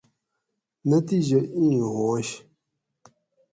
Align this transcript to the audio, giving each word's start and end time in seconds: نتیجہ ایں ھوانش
نتیجہ 0.89 1.39
ایں 1.55 1.77
ھوانش 1.91 2.29